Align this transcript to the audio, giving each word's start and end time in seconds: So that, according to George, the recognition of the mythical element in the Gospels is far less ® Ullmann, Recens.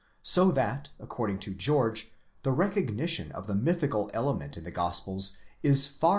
So 0.23 0.49
that, 0.53 0.89
according 0.99 1.37
to 1.41 1.53
George, 1.53 2.11
the 2.41 2.51
recognition 2.51 3.31
of 3.33 3.45
the 3.45 3.53
mythical 3.53 4.09
element 4.15 4.57
in 4.57 4.63
the 4.63 4.71
Gospels 4.71 5.37
is 5.61 5.85
far 5.85 5.85
less 5.85 5.93
® 5.97 5.99
Ullmann, 5.99 5.99
Recens. 5.99 5.99